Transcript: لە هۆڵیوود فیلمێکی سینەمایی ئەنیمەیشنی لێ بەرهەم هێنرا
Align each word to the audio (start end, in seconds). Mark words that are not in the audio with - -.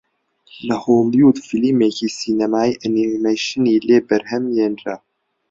لە 0.67 0.75
هۆڵیوود 0.83 1.37
فیلمێکی 1.47 2.07
سینەمایی 2.19 2.79
ئەنیمەیشنی 2.81 3.83
لێ 3.87 3.97
بەرهەم 4.07 4.43
هێنرا 4.57 4.95